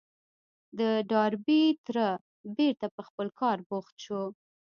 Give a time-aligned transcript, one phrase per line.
[0.79, 0.81] د
[1.11, 2.07] ډاربي تره
[2.57, 4.21] بېرته پر خپل کار بوخت شو.